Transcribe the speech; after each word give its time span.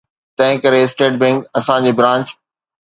تنهنڪري 0.37 0.79
state 0.85 1.13
bank 1.23 1.37
اسان 1.59 1.79
جي 1.89 1.93
برانچ 2.01 2.27